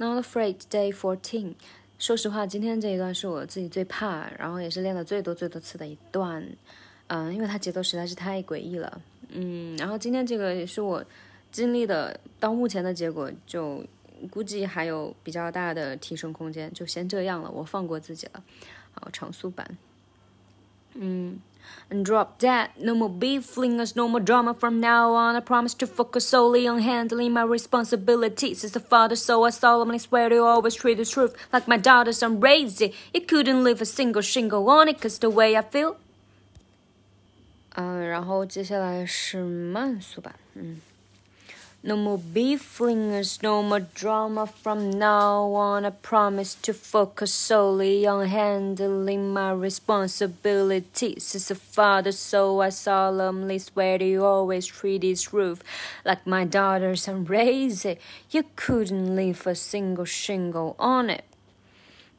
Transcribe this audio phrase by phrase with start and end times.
[0.00, 1.52] Not afraid, day fourteen。
[1.98, 6.42] 说实话，今天这一段是我自己最怕，然后也是练的最多最多次的一段。
[7.08, 8.98] 嗯，因为它节奏实在是太诡异了。
[9.28, 11.04] 嗯，然后今天这个也是我
[11.52, 13.84] 经历的到目前的结果，就
[14.30, 18.42] 估计还有比较大的提升空间，就先这样了，我放过自己了。
[18.92, 19.76] 好，长速版。
[21.59, 21.59] 嗯。
[21.87, 22.71] and drop that.
[22.79, 25.35] No more beef flingers, no more drama from now on.
[25.35, 29.99] I promise to focus solely on handling my responsibilities as a father, so I solemnly
[29.99, 32.23] swear to always treat the truth like my daughters.
[32.23, 32.91] I'm raising.
[33.13, 35.97] You couldn't leave a single shingle on it, cause the way I feel.
[37.75, 40.81] 嗯，然后接下来是慢速版，嗯。
[41.82, 45.86] no more beef flingers, no more drama from now on.
[45.86, 53.58] I promise to focus solely on handling my responsibilities as a father, so I solemnly
[53.58, 55.62] swear to always treat this roof
[56.04, 57.98] like my daughters and raise it.
[58.30, 61.24] You couldn't leave a single shingle on it.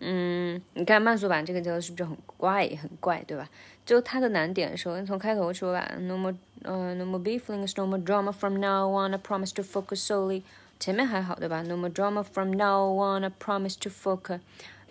[0.00, 3.48] 嗯，你看慢速版这个节奏是不是很怪，很怪，对吧？
[3.84, 10.42] 就它的难点，首先从开头说吧，no more，呃，no more beeflings，no more drama from now on，I promise to focus solely。
[10.78, 14.40] 前面还好，对吧？no more drama from now on，I promise to focus。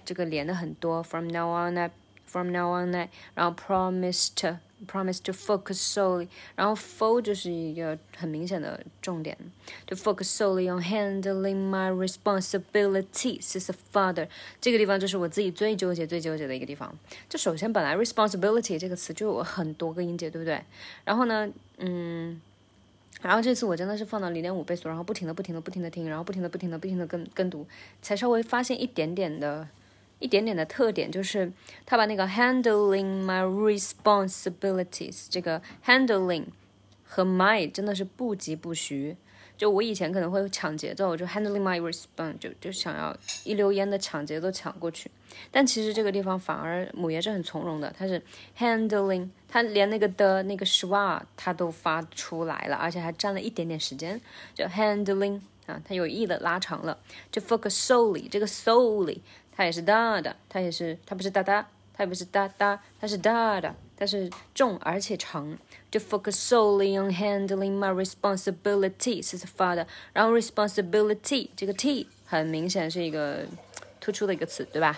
[0.06, 1.90] 这个连的很多，from now on，I
[2.30, 4.56] From now on，I，然后 promised。
[4.88, 9.38] promise to focus solely，然后 fo 就是一个很明显的重点
[9.86, 14.30] ，to focus solely on handling my responsibilities as a father。
[14.62, 16.98] 这个地方就是我自己最纠结、最纠结的一个地方。
[17.28, 20.64] 就首先，本来 responsibility 这个词就有很多个音节，对不对？
[21.04, 21.50] 然后呢，
[21.80, 22.40] 嗯，
[23.22, 27.68] 然后这次我真的是放到零点五倍速，然后不停的、不停的、不停的听，然后不停的、不停的、不停的跟跟读，
[28.02, 29.68] 才稍微发现一点点的。
[30.20, 31.52] 一点点的特点就是，
[31.86, 36.46] 他把那个 handling my responsibilities 这个 handling
[37.04, 39.16] 和 my 真的是不疾不徐。
[39.58, 45.12] 就我以前可能会抢节奏，就 handling my response 就就想要一溜烟的抢节奏抢过去。
[45.52, 48.22] 但其实这个地方反而母爷是很从容的，他是
[48.58, 54.20] handling，他连那个的那个 schwa 他都发出来了，而且还占了一点点时间。
[54.54, 56.98] 就 handling 啊，他有意的拉长了。
[57.30, 59.20] 就 focus solely 这个 solely。
[59.60, 65.58] 它也是大的，它也是，它不是哒哒，它也不是哒哒，它是大的，它是重而且长。
[65.92, 73.46] To focus solely on handling my responsibilities as father，然后 responsibility 这个 t 很明显是一个
[74.00, 74.98] 突出的一个词，对吧？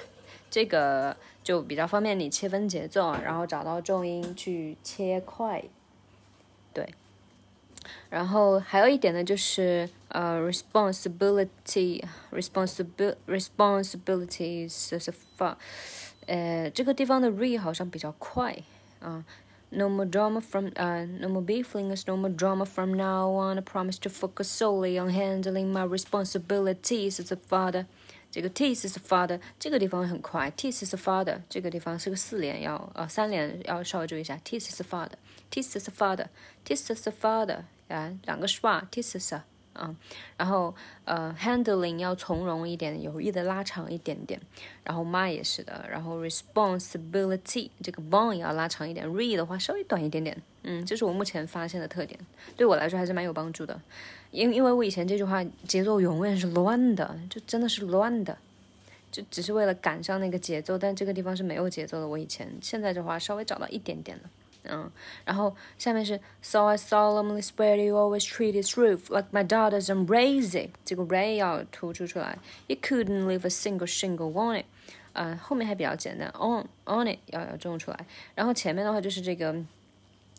[0.52, 5.64] 这个就比较方便你切分节奏，然后找到重音去切块，
[6.72, 6.88] 对。
[8.11, 15.59] 然后还有一点呢，就是呃，responsibility，responsibil responsibilities 是发，
[16.27, 18.57] 呃，这个地方的 re 好像比较快
[19.01, 19.25] 啊。
[19.69, 23.59] No more drama from uh, no more beeflings, no more drama from now on.
[23.59, 27.87] I promise to focus solely on handling my responsibilities as a father.
[28.31, 37.65] 这个 teeth is father 这个地方很快，teeth is father 这个地方是个四连，要呃三连要稍微注意一下，teeth is father，teeth is father，teeth is father。
[37.92, 39.40] 啊，两个 schwa t i s s
[39.74, 39.96] 啊，
[40.36, 40.76] 然后
[41.06, 44.40] 呃，handling 要从容一点，有意的拉长一点点，
[44.84, 52.20] 然后 my 也是的，然后 responsibility 这个 bone 要拉长一点，re 的话稍微短一点点，嗯，这是我目前发现的特点，
[52.58, 53.80] 对我来说还是蛮有帮助的，
[54.32, 58.38] 因因为我以前这句话节奏永远是乱的，就真的是乱的，
[59.10, 64.30] 就只是为了赶上那个节奏，但这个地方是没有节奏的，我以前现在的话稍微找到一点点了。
[64.64, 64.92] 嗯，
[65.26, 70.70] 然后下面是 So I solemnly swear you always treat this roof like my daughters and raise it。
[70.86, 74.66] 这个 ray 要突出出来，You couldn't leave a single shingle on it。
[75.14, 79.52] 呃，后面还比较简单，on on it 要要重出来，然后前面的话就是这个，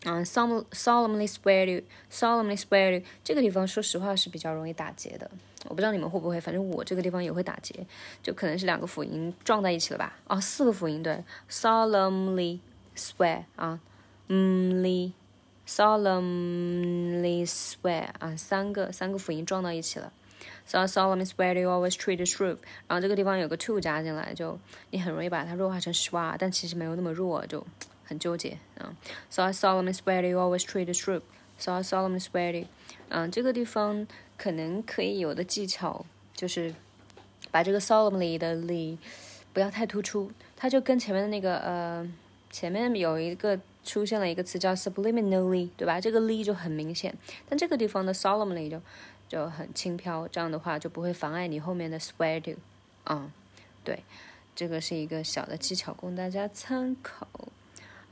[0.05, 5.29] 嗯，solem solemnly swear you solemnly swear you 这个地方说实话是比较容易打结的，
[5.65, 7.85] 我不知道你们会不会，反正我这个地方也会打结，
[8.23, 10.17] 就可能是两个辅音撞在一起了吧？
[10.27, 12.57] 哦，四个辅音对，solemnly
[12.95, 13.79] swear 啊。
[14.33, 15.13] Solemnly
[15.65, 20.11] solemnly swear 啊，三个三个辅音撞到一起了。
[20.65, 22.57] So I solemnly swear to always treat the truth。
[22.87, 24.59] 然后这个地方有个 to 加进来，就
[24.91, 27.65] 你很容易把它弱化成 shwa，但其实没有那么弱，就
[28.05, 28.95] 很纠结啊。
[29.29, 31.23] So I solemnly swear to always treat the truth。
[31.57, 32.67] So I solemnly swear to，
[33.09, 36.73] 嗯，这个地方可能可以有的技巧就是
[37.51, 38.97] 把这个 solemnly 的 l
[39.53, 42.11] 不要太突出，它就跟前面的那个呃
[42.51, 43.59] 前面有一个。
[43.84, 46.00] 出现了一个词叫 subliminally，对吧？
[46.00, 47.16] 这个 ly 就很明显，
[47.48, 48.80] 但这个地方的 solemnly 就
[49.28, 52.52] 就很轻飘，这样的话就不会妨碍你后面的 swear to，
[53.04, 53.30] 啊，
[53.84, 54.02] 对，
[54.54, 57.26] 这个是一个小的技巧供大家参考。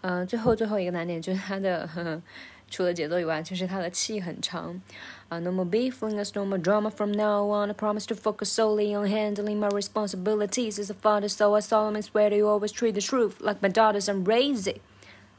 [0.02, 2.22] 嗯，最后最后一个难点就是它的
[2.70, 4.80] 除了节奏以外，就是它的气很长。
[5.28, 7.70] 啊，No more beefing us, no more drama from now on.
[7.70, 12.02] I promise to focus solely on handling my responsibilities as a father, so I solemnly
[12.02, 14.80] swear to always treat the truth like my daughters and raise it.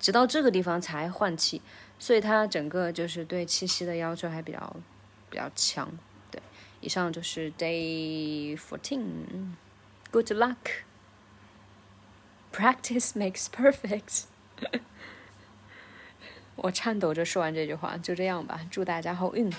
[0.03, 1.63] 直到这个地方才换气，
[1.99, 4.77] 所以它整个就是对气息的要求还比较
[5.31, 5.89] 比较强。
[6.31, 6.43] 对，
[6.81, 9.55] 以上就是 Day Fourteen.
[10.11, 10.57] Good luck.
[12.53, 14.25] Practice makes perfect.
[16.57, 18.61] 我颤抖着说完这句话，就这样吧。
[18.71, 19.51] 祝大家好运，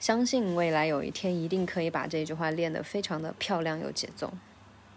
[0.00, 4.34] 相信未来有一天一定可以把这句话练得非常的漂亮有节奏。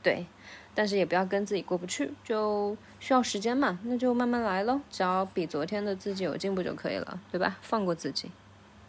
[0.03, 0.25] 对，
[0.73, 4.81] 但是也不要跟自己过不去，就需要时间嘛，那就慢慢来咯。
[4.89, 7.57] 只要比昨天的自己有进步就可以了，对吧？
[7.61, 8.31] 放过自己。